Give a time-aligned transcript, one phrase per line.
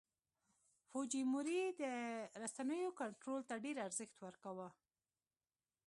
[0.89, 1.83] فوجیموري د
[2.43, 4.67] رسنیو کنټرول ته ډېر ارزښت ورکاوه.